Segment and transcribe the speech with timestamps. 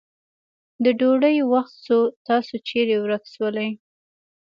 [0.83, 1.97] د ډوډی وخت سو
[2.27, 3.69] تاسو چیري ورک سولې.